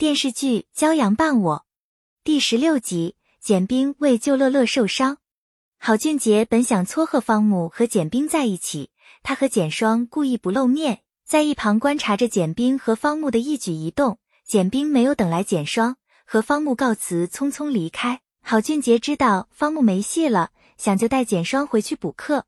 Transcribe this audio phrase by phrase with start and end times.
[0.00, 1.56] 电视剧《骄阳伴我》
[2.24, 5.18] 第十六集，简冰为救乐乐受伤。
[5.78, 8.92] 郝俊杰本想撮合方木和简冰在一起，
[9.22, 14.18] 他和简双故意不露面，在一旁观察着简冰和方木的一举一动。
[14.46, 18.22] 简冰没有等来简双，和方木告辞，匆匆离开。
[18.42, 22.46] 郝俊杰知道方木没戏了，想就带简双回去补课。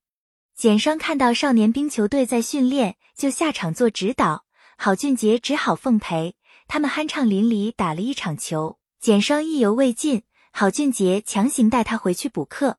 [0.57, 4.46] 简双看到少年冰球队在训练，就下场做指导，
[4.79, 6.34] 郝俊杰只好奉陪。
[6.73, 10.23] 他们酣畅淋漓打了一场球，简双意犹未尽，
[10.55, 12.78] 郝俊杰强行带他回去补课。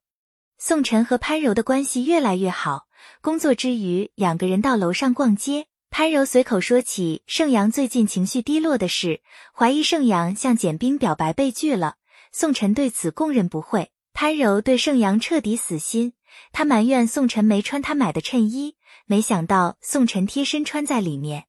[0.57, 2.87] 宋晨和潘柔的关系越来越好，
[3.21, 5.67] 工作之余，两个人到楼上逛街。
[5.91, 9.21] 潘柔随口说起盛阳最近情绪低落的事，
[9.53, 11.97] 怀疑盛阳向简冰表白被拒了。
[12.31, 13.91] 宋晨对此供认不讳。
[14.11, 16.13] 潘柔对盛阳彻底死心，
[16.51, 21.45] 他埋怨宋晨没穿他买的衬衣，没想到宋晨贴身穿在里面。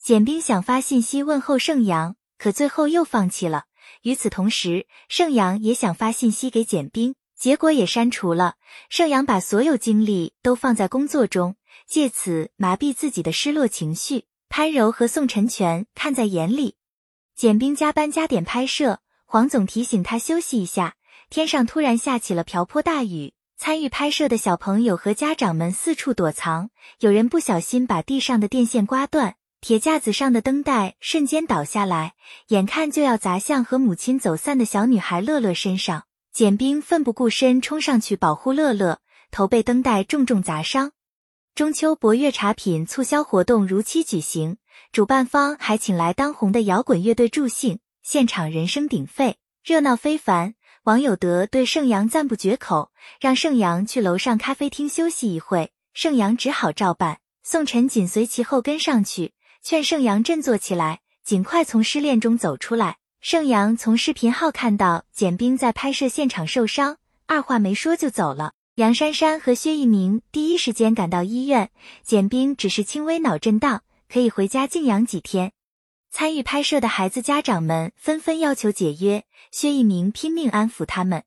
[0.00, 3.64] 简冰想发信息问候盛阳，可最后又放弃了。
[4.02, 8.54] 与此同时，盛阳也想发信息给简冰，结果也删除了。
[8.88, 14.24] 盛阳把所有精力都放在工作中，借此麻痹自己的失落情绪。
[14.48, 16.76] 潘柔和宋晨全看在眼里。
[17.34, 20.94] 简冰加班加点拍摄，黄总提醒他休息一下。
[21.28, 29.34] 天上突然下起了瓢泼大雨，参与拍摄的小朋友和家长们四处躲藏，有人不小心把地上的电线刮断。
[29.60, 32.14] 铁架子上的灯带瞬间倒下来，
[32.48, 36.04] 眼看就要砸向和母亲走散的小女孩乐乐身上。
[36.32, 39.00] 简冰奋不顾身冲上去保护乐乐，
[39.32, 40.92] 头被灯带重重砸伤。
[41.56, 44.58] 中秋博悦茶品促销活动如期举行，
[44.92, 50.54] 主办方还请来当红的摇滚乐队助兴，现场人声鼎沸，热闹非凡。
[50.84, 57.18] 王友德对盛阳赞不绝口，让盛阳去楼上咖啡厅休息一会，盛阳只好照办。
[57.42, 59.32] 宋晨紧随其后跟上去。
[59.62, 62.98] 劝盛阳振作起来，尽快从失恋中走出来。
[63.20, 68.52] 盛阳从视频号看到简冰在拍摄现场受伤，二话没说就走了。
[68.74, 71.70] 梁珊珊和薛一鸣第一时间赶到医院，
[72.04, 75.52] 简冰只是轻微脑震荡，可以回家静养几天。
[76.10, 81.24] 参与拍摄的孩子家长们纷纷要求解约，薛一鸣拼命安抚他们。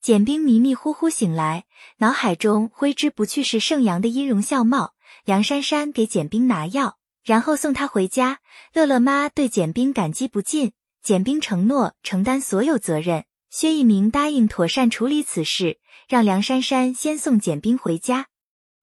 [0.00, 1.66] 简冰迷迷糊糊醒来，
[1.98, 4.94] 脑海中挥之不去是盛阳的音容笑貌。
[5.24, 6.96] 梁珊珊给简冰拿药。
[7.26, 8.38] 然后送他回家。
[8.72, 10.72] 乐乐妈对简冰感激不尽，
[11.02, 13.24] 简冰承诺承担所有责任。
[13.50, 15.78] 薛一鸣答应妥善处理此事，
[16.08, 18.26] 让梁珊珊先送简冰回家。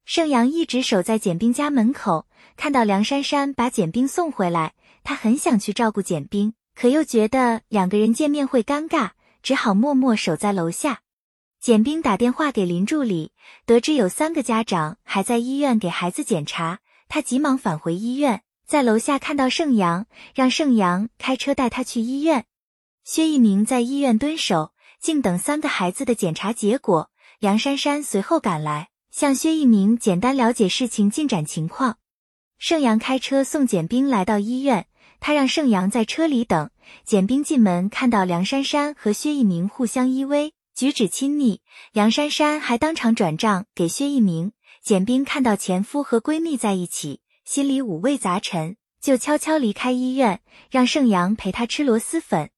[0.06, 2.28] 盛阳一直守在简冰家门口，
[2.58, 9.12] 看到梁珊珊把简冰送回来，他很想去照顾简冰，可又觉得两个人见面会尴尬，
[9.42, 11.02] 只好默默守在楼下。
[11.62, 13.32] 简冰打电话给林助理，
[13.66, 16.80] 得知有三个家长还在医院给孩子检查。
[17.14, 22.46] 他急忙返回医院，在楼下看到盛阳，让盛阳开车带他去医院。
[23.04, 27.12] 薛一鸣在医院蹲守，静等三个孩子的检查结果。
[27.38, 32.00] 梁珊珊随后赶来，向薛一鸣简单了解事情进展情况。
[32.58, 34.88] 盛阳开车送简冰来到医院，
[35.20, 36.72] 他让盛阳在车里等。
[37.06, 41.62] 简冰进门看到梁珊珊和薛一鸣互相依偎，举止亲昵。
[41.92, 44.52] 梁珊珊还当场转账给薛一鸣。
[44.84, 52.50] 简冰看到前夫和闺蜜在一起，心里五味杂陈，就悄悄离开医院，让盛阳陪她吃螺蛳粉。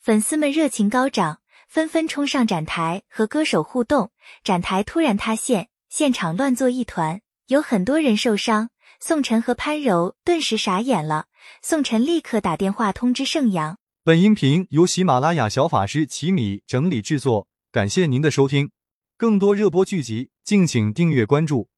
[0.00, 4.12] 粉丝们热情高涨，纷纷冲上展台和歌手互动。
[4.44, 8.70] 展台突然塌陷，现场乱作一团，有很多人受伤。
[9.00, 11.26] 宋晨和潘柔顿时傻眼了。
[11.60, 13.78] 宋晨立刻打电话通知盛阳。
[14.04, 18.70] 本音频由喜马拉雅小法师奇米整理制作，感谢您的收听。
[19.16, 21.68] 更多热播剧集，敬请订阅关注。